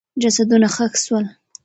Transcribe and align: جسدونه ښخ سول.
جسدونه 0.23 0.67
ښخ 0.75 0.93
سول. 1.05 1.25